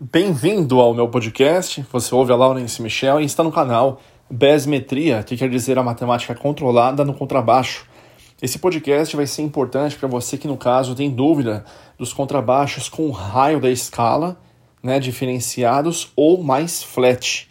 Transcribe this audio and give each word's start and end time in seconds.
Bem-vindo 0.00 0.78
ao 0.78 0.94
meu 0.94 1.08
podcast. 1.08 1.84
Você 1.90 2.14
ouve 2.14 2.30
a 2.30 2.36
Laurence 2.36 2.80
Michel 2.80 3.20
e 3.20 3.24
está 3.24 3.42
no 3.42 3.50
canal 3.50 4.00
Besmetria, 4.30 5.24
que 5.24 5.36
quer 5.36 5.50
dizer 5.50 5.76
a 5.76 5.82
matemática 5.82 6.36
controlada 6.36 7.04
no 7.04 7.12
contrabaixo. 7.12 7.84
Esse 8.40 8.60
podcast 8.60 9.16
vai 9.16 9.26
ser 9.26 9.42
importante 9.42 9.96
para 9.96 10.06
você 10.06 10.38
que, 10.38 10.46
no 10.46 10.56
caso, 10.56 10.94
tem 10.94 11.10
dúvida 11.10 11.64
dos 11.98 12.12
contrabaixos 12.12 12.88
com 12.88 13.10
raio 13.10 13.58
da 13.58 13.68
escala, 13.68 14.40
né, 14.80 15.00
diferenciados 15.00 16.12
ou 16.14 16.44
mais 16.44 16.80
flat. 16.80 17.50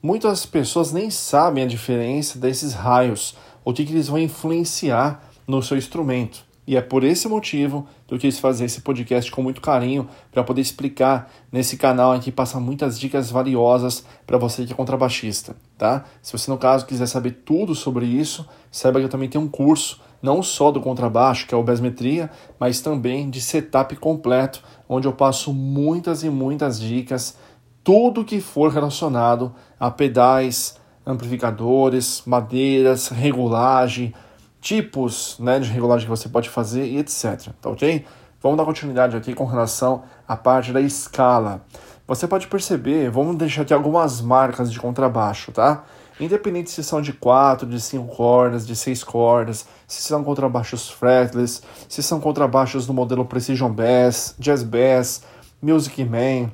Muitas 0.00 0.46
pessoas 0.46 0.92
nem 0.92 1.10
sabem 1.10 1.64
a 1.64 1.66
diferença 1.66 2.38
desses 2.38 2.74
raios, 2.74 3.34
o 3.64 3.72
que, 3.72 3.84
que 3.84 3.92
eles 3.92 4.06
vão 4.06 4.20
influenciar 4.20 5.28
no 5.48 5.60
seu 5.60 5.76
instrumento. 5.76 6.47
E 6.68 6.76
é 6.76 6.82
por 6.82 7.02
esse 7.02 7.26
motivo 7.26 7.86
que 8.06 8.12
eu 8.12 8.18
quis 8.18 8.38
fazer 8.38 8.66
esse 8.66 8.82
podcast 8.82 9.32
com 9.32 9.42
muito 9.42 9.58
carinho 9.58 10.06
para 10.30 10.44
poder 10.44 10.60
explicar 10.60 11.32
nesse 11.50 11.78
canal 11.78 12.12
aqui, 12.12 12.30
passar 12.30 12.60
muitas 12.60 13.00
dicas 13.00 13.30
valiosas 13.30 14.04
para 14.26 14.36
você 14.36 14.66
que 14.66 14.74
é 14.74 14.76
contrabaixista, 14.76 15.56
tá? 15.78 16.04
Se 16.20 16.30
você, 16.30 16.50
no 16.50 16.58
caso, 16.58 16.84
quiser 16.84 17.06
saber 17.06 17.40
tudo 17.46 17.74
sobre 17.74 18.04
isso, 18.04 18.46
saiba 18.70 18.98
que 18.98 19.06
eu 19.06 19.08
também 19.08 19.30
tenho 19.30 19.44
um 19.44 19.48
curso, 19.48 20.02
não 20.20 20.42
só 20.42 20.70
do 20.70 20.78
contrabaixo, 20.78 21.46
que 21.46 21.54
é 21.54 21.56
o 21.56 21.62
Besmetria, 21.62 22.30
mas 22.60 22.82
também 22.82 23.30
de 23.30 23.40
setup 23.40 23.96
completo, 23.96 24.62
onde 24.86 25.08
eu 25.08 25.14
passo 25.14 25.54
muitas 25.54 26.22
e 26.22 26.28
muitas 26.28 26.78
dicas, 26.78 27.38
tudo 27.82 28.26
que 28.26 28.42
for 28.42 28.70
relacionado 28.70 29.54
a 29.80 29.90
pedais, 29.90 30.78
amplificadores, 31.06 32.22
madeiras, 32.26 33.08
regulagem, 33.08 34.12
tipos 34.60 35.38
né, 35.38 35.58
de 35.58 35.70
regulagem 35.70 36.06
que 36.06 36.10
você 36.10 36.28
pode 36.28 36.48
fazer 36.48 36.86
e 36.86 36.98
etc. 36.98 37.50
Tá 37.60 37.70
ok? 37.70 38.04
Vamos 38.40 38.56
dar 38.56 38.64
continuidade 38.64 39.16
aqui 39.16 39.34
com 39.34 39.44
relação 39.44 40.04
à 40.26 40.36
parte 40.36 40.72
da 40.72 40.80
escala. 40.80 41.64
Você 42.06 42.26
pode 42.26 42.46
perceber, 42.46 43.10
vamos 43.10 43.36
deixar 43.36 43.62
aqui 43.62 43.74
algumas 43.74 44.20
marcas 44.20 44.72
de 44.72 44.78
contrabaixo, 44.80 45.52
tá? 45.52 45.84
Independente 46.20 46.70
se 46.70 46.82
são 46.82 47.00
de 47.00 47.12
4, 47.12 47.68
de 47.68 47.80
5 47.80 48.06
cordas, 48.14 48.66
de 48.66 48.74
6 48.74 49.04
cordas, 49.04 49.66
se 49.86 50.02
são 50.02 50.24
contrabaixos 50.24 50.88
fretless, 50.88 51.60
se 51.88 52.02
são 52.02 52.18
contrabaixos 52.18 52.88
no 52.88 52.94
modelo 52.94 53.24
Precision 53.24 53.70
Bass, 53.70 54.34
Jazz 54.38 54.62
Bass, 54.62 55.22
Music 55.60 56.04
Man, 56.04 56.50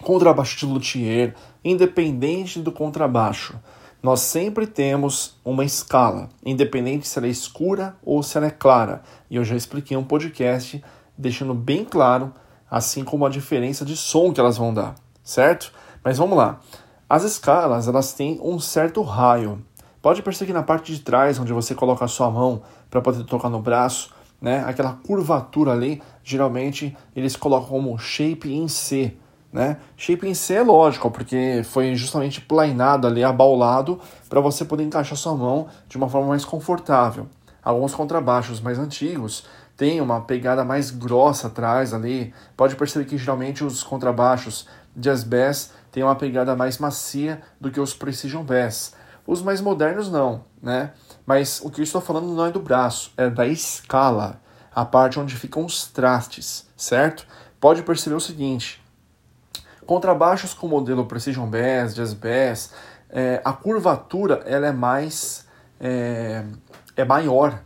contrabaixo 0.00 0.58
de 0.58 0.66
luthier, 0.66 1.34
independente 1.64 2.60
do 2.60 2.72
contrabaixo 2.72 3.54
nós 4.02 4.20
sempre 4.20 4.66
temos 4.66 5.38
uma 5.44 5.64
escala, 5.64 6.30
independente 6.44 7.06
se 7.06 7.18
ela 7.18 7.26
é 7.26 7.30
escura 7.30 7.96
ou 8.02 8.22
se 8.22 8.36
ela 8.36 8.46
é 8.46 8.50
clara. 8.50 9.02
E 9.28 9.36
eu 9.36 9.44
já 9.44 9.54
expliquei 9.54 9.96
um 9.96 10.04
podcast 10.04 10.82
deixando 11.16 11.52
bem 11.52 11.84
claro, 11.84 12.32
assim 12.70 13.04
como 13.04 13.26
a 13.26 13.28
diferença 13.28 13.84
de 13.84 13.96
som 13.96 14.32
que 14.32 14.40
elas 14.40 14.56
vão 14.56 14.72
dar, 14.72 14.94
certo? 15.22 15.72
Mas 16.02 16.16
vamos 16.16 16.38
lá. 16.38 16.60
As 17.08 17.24
escalas, 17.24 17.88
elas 17.88 18.14
têm 18.14 18.40
um 18.42 18.58
certo 18.58 19.02
raio. 19.02 19.62
Pode 20.00 20.22
perceber 20.22 20.46
que 20.46 20.54
na 20.54 20.62
parte 20.62 20.94
de 20.94 21.00
trás, 21.00 21.38
onde 21.38 21.52
você 21.52 21.74
coloca 21.74 22.04
a 22.04 22.08
sua 22.08 22.30
mão 22.30 22.62
para 22.88 23.02
poder 23.02 23.24
tocar 23.24 23.50
no 23.50 23.60
braço, 23.60 24.14
né, 24.40 24.64
aquela 24.66 24.94
curvatura 25.06 25.72
ali, 25.72 26.00
geralmente 26.24 26.96
eles 27.14 27.36
colocam 27.36 27.68
como 27.68 27.98
shape 27.98 28.50
em 28.50 28.66
C, 28.66 29.14
né? 29.52 29.78
Shape 29.96 30.28
em 30.28 30.34
C 30.34 30.54
é 30.54 30.62
lógico, 30.62 31.10
porque 31.10 31.62
foi 31.64 31.94
justamente 31.94 32.40
planeado 32.40 33.06
ali, 33.06 33.24
abaulado, 33.24 34.00
para 34.28 34.40
você 34.40 34.64
poder 34.64 34.84
encaixar 34.84 35.16
sua 35.16 35.34
mão 35.34 35.68
de 35.88 35.96
uma 35.96 36.08
forma 36.08 36.28
mais 36.28 36.44
confortável. 36.44 37.26
Alguns 37.62 37.94
contrabaixos 37.94 38.60
mais 38.60 38.78
antigos 38.78 39.44
têm 39.76 40.00
uma 40.00 40.20
pegada 40.20 40.64
mais 40.64 40.90
grossa 40.90 41.48
atrás 41.48 41.92
ali. 41.92 42.32
Pode 42.56 42.76
perceber 42.76 43.04
que 43.04 43.18
geralmente 43.18 43.64
os 43.64 43.82
contrabaixos 43.82 44.66
Jazz 44.96 45.24
Bass 45.24 45.72
têm 45.90 46.02
uma 46.02 46.14
pegada 46.16 46.54
mais 46.56 46.78
macia 46.78 47.40
do 47.60 47.70
que 47.70 47.80
os 47.80 47.94
Precision 47.94 48.42
Bass. 48.42 48.94
Os 49.26 49.42
mais 49.42 49.60
modernos 49.60 50.10
não, 50.10 50.44
né? 50.62 50.92
Mas 51.26 51.60
o 51.62 51.70
que 51.70 51.80
eu 51.80 51.84
estou 51.84 52.00
falando 52.00 52.28
não 52.28 52.46
é 52.46 52.50
do 52.50 52.60
braço, 52.60 53.12
é 53.16 53.28
da 53.28 53.46
escala, 53.46 54.40
a 54.74 54.84
parte 54.84 55.20
onde 55.20 55.36
ficam 55.36 55.64
os 55.64 55.86
trastes, 55.86 56.66
certo? 56.76 57.26
Pode 57.60 57.82
perceber 57.82 58.16
o 58.16 58.20
seguinte, 58.20 58.79
Contrabaixos 59.90 60.54
com 60.54 60.68
modelo 60.68 61.04
Precision 61.04 61.48
Bass, 61.48 61.96
Jazz 61.96 62.14
Bass, 62.14 62.70
é, 63.10 63.42
a 63.44 63.52
curvatura 63.52 64.40
ela 64.46 64.68
é 64.68 64.72
mais 64.72 65.48
é, 65.80 66.44
é 66.96 67.04
maior, 67.04 67.60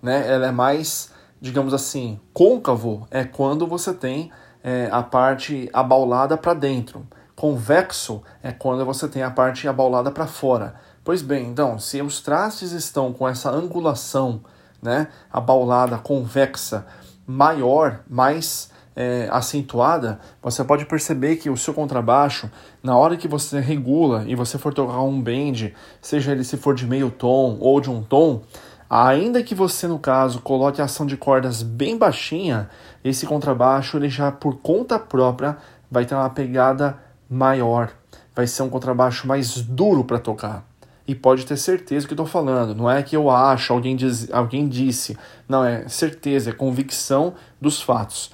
né? 0.00 0.32
Ela 0.32 0.46
é 0.46 0.52
mais, 0.52 1.10
digamos 1.40 1.74
assim, 1.74 2.20
côncavo 2.32 3.08
é 3.10 3.24
quando 3.24 3.66
você 3.66 3.92
tem 3.92 4.30
é, 4.62 4.88
a 4.92 5.02
parte 5.02 5.68
abaulada 5.72 6.36
para 6.36 6.54
dentro. 6.54 7.04
Convexo 7.34 8.22
é 8.44 8.52
quando 8.52 8.84
você 8.84 9.08
tem 9.08 9.24
a 9.24 9.30
parte 9.32 9.66
abaulada 9.66 10.12
para 10.12 10.28
fora. 10.28 10.76
Pois 11.02 11.20
bem, 11.20 11.48
então, 11.48 11.80
se 11.80 12.00
os 12.00 12.20
trastes 12.20 12.70
estão 12.70 13.12
com 13.12 13.26
essa 13.26 13.50
angulação, 13.50 14.40
né, 14.80 15.08
abaulada, 15.32 15.98
convexa, 15.98 16.86
maior, 17.26 18.04
mais 18.08 18.70
é, 18.96 19.28
acentuada, 19.30 20.18
você 20.42 20.64
pode 20.64 20.86
perceber 20.86 21.36
que 21.36 21.50
o 21.50 21.56
seu 21.56 21.74
contrabaixo, 21.74 22.50
na 22.82 22.96
hora 22.96 23.16
que 23.18 23.28
você 23.28 23.60
regula 23.60 24.24
e 24.26 24.34
você 24.34 24.56
for 24.56 24.72
tocar 24.72 25.02
um 25.02 25.20
bend, 25.20 25.74
seja 26.00 26.32
ele 26.32 26.42
se 26.42 26.56
for 26.56 26.74
de 26.74 26.86
meio 26.86 27.10
tom 27.10 27.58
ou 27.60 27.78
de 27.78 27.90
um 27.90 28.02
tom, 28.02 28.40
ainda 28.88 29.42
que 29.42 29.54
você 29.54 29.86
no 29.86 29.98
caso 29.98 30.40
coloque 30.40 30.80
a 30.80 30.84
ação 30.84 31.04
de 31.04 31.16
cordas 31.16 31.62
bem 31.62 31.98
baixinha, 31.98 32.70
esse 33.04 33.26
contrabaixo 33.26 33.98
ele 33.98 34.08
já 34.08 34.32
por 34.32 34.56
conta 34.56 34.98
própria 34.98 35.58
vai 35.90 36.06
ter 36.06 36.14
uma 36.14 36.30
pegada 36.30 36.98
maior, 37.28 37.90
vai 38.34 38.46
ser 38.46 38.62
um 38.62 38.70
contrabaixo 38.70 39.26
mais 39.26 39.60
duro 39.60 40.04
para 40.04 40.18
tocar. 40.18 40.64
E 41.08 41.14
pode 41.14 41.46
ter 41.46 41.56
certeza 41.56 42.04
que 42.04 42.14
estou 42.14 42.26
falando. 42.26 42.74
Não 42.74 42.90
é 42.90 43.00
que 43.00 43.16
eu 43.16 43.30
acho, 43.30 43.72
alguém, 43.72 43.94
diz, 43.94 44.28
alguém 44.32 44.66
disse. 44.66 45.16
Não, 45.48 45.64
é 45.64 45.86
certeza, 45.86 46.50
é 46.50 46.52
convicção 46.52 47.34
dos 47.60 47.80
fatos. 47.80 48.32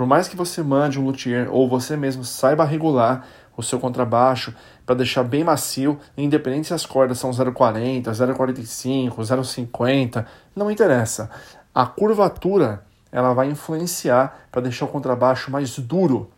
Por 0.00 0.06
mais 0.06 0.26
que 0.26 0.34
você 0.34 0.62
mande 0.62 0.98
um 0.98 1.04
luthier 1.04 1.46
ou 1.54 1.68
você 1.68 1.94
mesmo 1.94 2.24
saiba 2.24 2.64
regular 2.64 3.22
o 3.54 3.62
seu 3.62 3.78
contrabaixo 3.78 4.54
para 4.86 4.94
deixar 4.94 5.22
bem 5.22 5.44
macio, 5.44 6.00
independente 6.16 6.68
se 6.68 6.72
as 6.72 6.86
cordas 6.86 7.18
são 7.18 7.30
0,40, 7.30 8.04
0,45, 8.04 9.14
0,50, 9.16 10.24
não 10.56 10.70
interessa. 10.70 11.28
A 11.74 11.84
curvatura 11.84 12.82
ela 13.12 13.34
vai 13.34 13.50
influenciar 13.50 14.46
para 14.50 14.62
deixar 14.62 14.86
o 14.86 14.88
contrabaixo 14.88 15.50
mais 15.50 15.78
duro, 15.78 16.30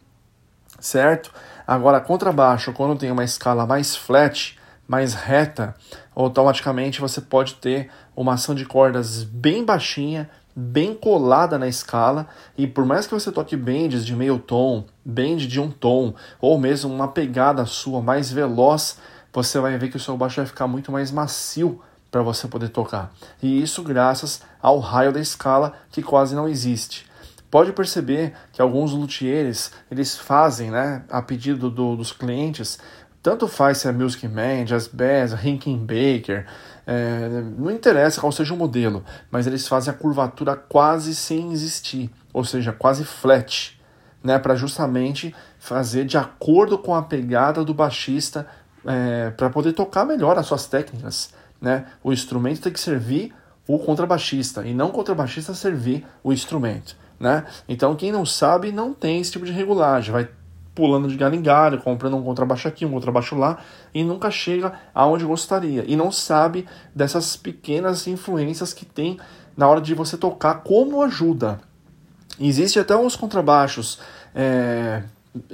certo? 0.81 1.33
Agora, 1.65 2.01
contrabaixo, 2.01 2.73
quando 2.73 2.99
tem 2.99 3.13
uma 3.13 3.23
escala 3.23 3.65
mais 3.65 3.95
flat, 3.95 4.59
mais 4.89 5.15
reta, 5.15 5.73
automaticamente 6.17 7.01
você 7.01 7.21
pode 7.21 7.55
ter 7.55 7.89
uma 8.17 8.35
ação 8.35 8.57
de 8.57 8.67
cordas 8.67 9.23
bem 9.23 9.65
baixinha, 9.65 10.29
bem 10.55 10.95
colada 10.95 11.59
na 11.59 11.67
escala 11.67 12.29
e 12.57 12.67
por 12.67 12.85
mais 12.85 13.07
que 13.07 13.15
você 13.15 13.33
toque 13.33 13.57
bends 13.57 14.05
de 14.05 14.15
meio 14.15 14.39
tom, 14.39 14.85
bend 15.05 15.47
de 15.47 15.61
um 15.61 15.71
tom 15.71 16.15
ou 16.41 16.59
mesmo 16.59 16.93
uma 16.93 17.09
pegada 17.09 17.65
sua 17.67 18.01
mais 18.01 18.31
veloz, 18.31 18.99
você 19.33 19.59
vai 19.59 19.77
ver 19.79 19.89
que 19.89 19.97
o 19.97 20.01
seu 20.01 20.17
baixo 20.17 20.37
vai 20.37 20.47
ficar 20.47 20.67
muito 20.67 20.93
mais 20.93 21.11
macio 21.11 21.81
para 22.11 22.23
você 22.23 22.47
poder 22.47 22.69
tocar. 22.69 23.13
E 23.43 23.63
isso 23.63 23.83
graças 23.83 24.43
ao 24.61 24.79
raio 24.79 25.13
da 25.13 25.21
escala 25.21 25.73
que 25.91 26.03
quase 26.03 26.35
não 26.35 26.47
existe. 26.47 27.11
Pode 27.51 27.73
perceber 27.73 28.35
que 28.53 28.63
alguns 28.63 28.93
luthieres 28.93 29.73
eles 29.91 30.17
fazem, 30.17 30.71
né, 30.71 31.05
a 31.11 31.21
pedido 31.21 31.71
do, 31.71 31.97
dos 31.97 32.13
clientes, 32.13 32.79
tanto 33.23 33.47
faz 33.47 33.79
se 33.79 33.89
é 33.89 33.93
Music 33.93 34.27
Man, 34.27 34.65
Jazz 34.65 34.89
Bass, 34.89 35.33
Baker, 35.33 36.47
é, 36.87 37.43
não 37.57 37.71
interessa 37.71 38.21
qual 38.21 38.33
seja 38.33 38.55
o 38.55 38.57
modelo, 38.57 39.05
mas 39.31 39.47
eles 39.47 39.67
fazem 39.69 39.93
a 39.93 39.97
curvatura 39.97 40.57
quase 40.57 41.15
sem 41.15 41.53
existir, 41.53 42.11
ou 42.33 42.45
seja, 42.45 42.73
quase 42.73 43.05
flat, 43.05 43.81
né, 44.23 44.39
para 44.39 44.55
justamente 44.55 45.35
fazer 45.59 46.05
de 46.05 46.17
acordo 46.17 46.79
com 46.79 46.95
a 46.95 47.03
pegada 47.03 47.65
do 47.65 47.75
baixista, 47.75 48.47
é, 48.85 49.31
para 49.31 49.51
poder 49.51 49.73
tocar 49.73 50.05
melhor 50.05 50.39
as 50.39 50.47
suas 50.47 50.67
técnicas. 50.67 51.33
Né? 51.61 51.87
O 52.03 52.13
instrumento 52.13 52.61
tem 52.61 52.73
que 52.73 52.81
servir 52.81 53.33
o 53.67 53.79
contrabaixista 53.79 54.67
e 54.67 54.75
não 54.75 54.89
o 54.89 54.93
contrabaixista 54.93 55.55
servir 55.55 56.05
o 56.23 56.33
instrumento. 56.33 56.97
Né? 57.19 57.45
Então, 57.69 57.95
quem 57.95 58.11
não 58.11 58.27
sabe 58.27 58.73
não 58.73 58.93
tem 58.93 59.21
esse 59.21 59.31
tipo 59.31 59.47
de 59.47 59.53
regulagem, 59.53 60.13
vai 60.13 60.29
pulando 60.75 61.09
de 61.09 61.17
galho 61.17 61.35
em 61.35 61.43
galho, 61.43 61.81
comprando 61.81 62.17
um 62.17 62.23
contrabaixo 62.23 62.67
aqui, 62.67 62.87
um 62.87 62.91
contrabaixo 62.91 63.37
lá, 63.37 63.59
e 63.93 64.03
nunca 64.03 64.31
chega 64.31 64.73
aonde 64.95 65.25
gostaria. 65.25 65.85
E 65.87 65.97
não 65.97 66.11
sabe 66.11 66.67
dessas 66.95 67.37
pequenas 67.37 68.07
influências 68.07 68.73
que 68.73 68.85
tem 68.85 69.19
na 69.57 69.69
hora 69.69 69.81
de 69.81 69.95
você 69.95 70.17
tocar 70.17 70.63
como 70.63 71.03
ajuda. 71.03 71.61
Existe 72.41 72.79
até 72.79 72.97
uns 72.97 73.15
contrabaixos 73.15 74.01
é, 74.35 75.03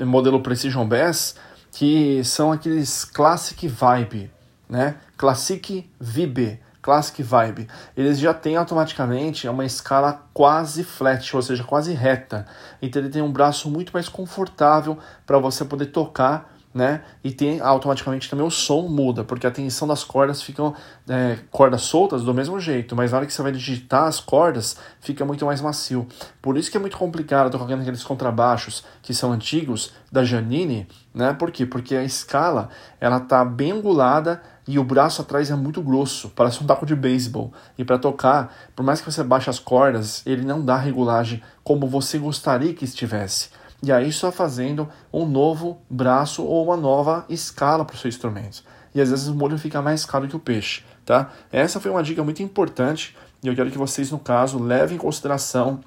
modelo 0.05 0.41
Precision 0.41 0.87
Bass 0.87 1.35
que 1.73 2.23
são 2.25 2.53
aqueles 2.53 3.05
Classic 3.05 3.67
Vibe, 3.69 4.31
né? 4.69 4.97
Classic 5.17 5.89
Vibe, 6.01 6.61
Classic 6.89 7.23
Vibe, 7.23 7.69
eles 7.95 8.19
já 8.19 8.33
têm 8.33 8.57
automaticamente 8.57 9.47
uma 9.47 9.67
escala 9.67 10.25
quase 10.33 10.83
flat, 10.83 11.37
ou 11.37 11.43
seja, 11.43 11.63
quase 11.63 11.93
reta. 11.93 12.47
Então 12.81 13.03
ele 13.03 13.11
tem 13.11 13.21
um 13.21 13.31
braço 13.31 13.69
muito 13.69 13.93
mais 13.93 14.09
confortável 14.09 14.97
para 15.27 15.39
você 15.39 15.67
poder 15.67 15.87
tocar 15.87 16.51
né? 16.73 17.03
E 17.25 17.33
tem 17.33 17.61
automaticamente 17.61 18.29
também 18.29 18.47
o 18.47 18.51
som 18.51 18.83
muda, 18.83 19.25
porque 19.25 19.47
a 19.47 19.51
tensão 19.51 19.89
das 19.89 20.05
cordas 20.05 20.43
ficam 20.43 20.75
é, 21.09 21.39
cordas 21.51 21.83
soltas 21.83 22.23
do 22.23 22.35
mesmo 22.35 22.61
jeito, 22.61 22.95
mas 22.95 23.11
na 23.11 23.19
hora 23.19 23.27
que 23.27 23.33
você 23.33 23.43
vai 23.43 23.51
digitar 23.51 24.05
as 24.05 24.21
cordas, 24.21 24.77
fica 25.01 25.25
muito 25.25 25.47
mais 25.47 25.61
macio. 25.61 26.07
Por 26.41 26.57
isso 26.57 26.71
que 26.71 26.77
é 26.77 26.81
muito 26.81 26.97
complicado 26.97 27.51
tocar 27.51 27.73
aqueles 27.75 28.05
contrabaixos 28.05 28.85
que 29.03 29.15
são 29.15 29.33
antigos 29.33 29.93
da 30.13 30.23
Janine, 30.23 30.87
né? 31.13 31.33
Por 31.33 31.51
quê? 31.51 31.65
Porque 31.65 31.97
a 31.97 32.05
escala 32.05 32.69
ela 33.01 33.19
tá 33.19 33.45
bem 33.45 33.73
angulada 33.73 34.41
e 34.69 34.79
o 34.79 34.85
braço 34.85 35.23
atrás 35.23 35.51
é 35.51 35.57
muito 35.57 35.83
grosso, 35.83 36.29
parece 36.29 36.63
um 36.63 36.67
taco 36.67 36.87
de 36.87 36.95
beisebol. 36.95 37.53
E 37.77 37.85
para 37.85 37.99
tocar, 37.99 38.55
por 38.77 38.85
mais 38.85 39.01
que 39.01 39.11
você 39.11 39.25
baixe 39.25 39.51
as 39.51 39.59
cordas, 39.59 40.23
ele 40.25 40.45
não 40.45 40.65
dá 40.65 40.77
regulagem 40.77 41.43
como 41.65 41.89
você 41.89 42.19
gostaria 42.19 42.73
que 42.73 42.85
estivesse 42.85 43.49
e 43.83 43.93
aí 43.93 44.13
só 44.13 44.33
fazendo 44.33 44.89
um 45.13 45.27
novo 45.27 45.81
braço 45.89 46.43
ou 46.45 46.65
uma 46.65 46.77
nova 46.77 47.25
escala 47.29 47.85
para 47.85 47.95
o 47.95 47.99
seu 47.99 48.09
instrumento. 48.09 48.63
E 48.95 49.01
às 49.01 49.11
vezes 49.11 49.29
o 49.29 49.35
molho 49.35 49.59
fica 49.59 49.81
mais 49.81 50.05
caro 50.05 50.27
que 50.27 50.37
o 50.37 50.41
peixe, 50.41 50.83
tá? 51.05 51.31
Essa 51.53 51.79
foi 51.79 51.91
uma 51.91 52.03
dica 52.03 52.23
muito 52.25 52.43
importante 52.43 53.17
e 53.43 53.47
eu 53.47 53.55
quero 53.55 53.71
que 53.71 53.79
vocês, 53.79 54.11
no 54.11 54.19
caso, 54.19 54.59
levem 54.59 54.97
em 54.97 55.01
consideração 55.01 55.81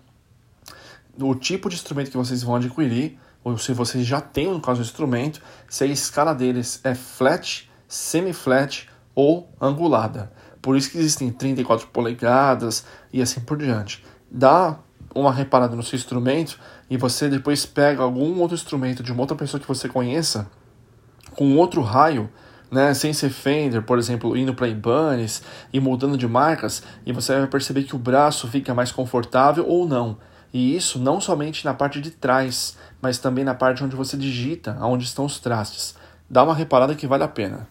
o 1.19 1.35
tipo 1.35 1.69
de 1.69 1.75
instrumento 1.75 2.09
que 2.09 2.17
vocês 2.17 2.41
vão 2.41 2.55
adquirir, 2.55 3.19
ou 3.43 3.57
se 3.57 3.73
vocês 3.73 4.05
já 4.05 4.21
têm, 4.21 4.47
no 4.47 4.61
caso, 4.61 4.79
o 4.79 4.83
instrumento, 4.83 5.41
se 5.67 5.83
a 5.83 5.87
escala 5.87 6.33
deles 6.33 6.79
é 6.83 6.95
flat, 6.95 7.69
semi-flat 7.91 8.87
ou 9.13 9.49
angulada. 9.59 10.31
Por 10.61 10.77
isso 10.77 10.89
que 10.89 10.97
existem 10.97 11.29
34 11.29 11.87
polegadas 11.87 12.85
e 13.11 13.21
assim 13.21 13.41
por 13.41 13.57
diante. 13.57 14.01
Dá 14.31 14.79
uma 15.13 15.33
reparada 15.33 15.75
no 15.75 15.83
seu 15.83 15.97
instrumento 15.97 16.57
e 16.89 16.95
você 16.95 17.27
depois 17.27 17.65
pega 17.65 18.01
algum 18.01 18.39
outro 18.39 18.55
instrumento 18.55 19.03
de 19.03 19.11
uma 19.11 19.21
outra 19.21 19.35
pessoa 19.35 19.59
que 19.59 19.67
você 19.67 19.89
conheça 19.89 20.49
com 21.35 21.57
outro 21.57 21.81
raio, 21.81 22.29
né, 22.71 22.93
sem 22.93 23.11
ser 23.11 23.29
Fender, 23.29 23.81
por 23.81 23.99
exemplo, 23.99 24.37
indo 24.37 24.53
para 24.53 24.69
Ibanez 24.69 25.43
e 25.73 25.79
mudando 25.81 26.17
de 26.17 26.27
marcas, 26.27 26.83
e 27.05 27.11
você 27.11 27.37
vai 27.37 27.47
perceber 27.47 27.83
que 27.83 27.95
o 27.95 27.99
braço 27.99 28.47
fica 28.47 28.73
mais 28.73 28.91
confortável 28.91 29.67
ou 29.67 29.85
não. 29.85 30.17
E 30.53 30.75
isso 30.75 30.97
não 30.97 31.19
somente 31.19 31.65
na 31.65 31.73
parte 31.73 31.99
de 31.99 32.11
trás, 32.11 32.77
mas 33.01 33.17
também 33.17 33.43
na 33.43 33.53
parte 33.53 33.83
onde 33.83 33.95
você 33.95 34.15
digita, 34.15 34.77
onde 34.81 35.03
estão 35.03 35.25
os 35.25 35.39
trastes. 35.39 35.95
Dá 36.29 36.43
uma 36.43 36.55
reparada 36.55 36.95
que 36.95 37.07
vale 37.07 37.23
a 37.23 37.27
pena. 37.27 37.67